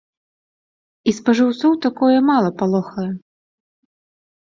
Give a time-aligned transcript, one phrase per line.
[1.09, 3.05] І спажыўцоў такое мала палохае.